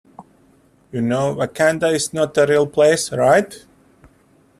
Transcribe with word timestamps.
You 0.91 0.99
know 1.01 1.35
Wakanda 1.35 1.93
is 1.93 2.11
not 2.11 2.35
a 2.35 2.47
real 2.47 2.65
place, 2.65 3.11
right? 3.11 3.63